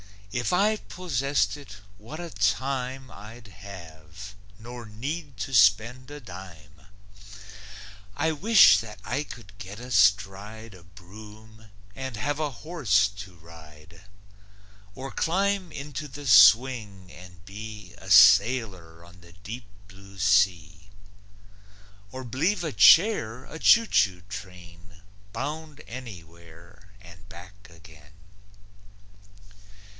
If 0.31 0.51
I 0.53 0.77
possessed 0.77 1.57
it, 1.57 1.75
what 1.99 2.19
a 2.19 2.31
time 2.31 3.11
I'd 3.11 3.47
have, 3.49 4.33
nor 4.57 4.85
need 4.87 5.37
to 5.39 5.53
spend 5.53 6.09
a 6.09 6.19
dime! 6.19 6.87
I 8.15 8.31
wish 8.31 8.79
that 8.79 8.99
I 9.03 9.23
could 9.23 9.55
get 9.59 9.79
astride 9.79 10.73
A 10.73 10.83
broom, 10.83 11.69
and 11.95 12.15
have 12.15 12.39
a 12.39 12.49
horse 12.65 13.09
to 13.17 13.35
ride; 13.35 14.05
Or 14.95 15.11
climb 15.11 15.71
into 15.71 16.07
the 16.07 16.25
swing, 16.25 17.11
and 17.11 17.45
be 17.45 17.93
A 17.97 18.09
sailor 18.09 19.05
on 19.05 19.21
the 19.21 19.33
deep 19.33 19.65
blue 19.87 20.17
sea, 20.17 20.89
Or 22.11 22.23
b'lieve 22.23 22.63
a 22.63 22.71
chair 22.71 23.43
a 23.45 23.59
choo 23.59 23.85
choo 23.85 24.21
train, 24.21 25.03
Bound 25.33 25.81
anywhere 25.87 26.89
and 27.01 27.27
back 27.29 27.69
again. 27.69 28.13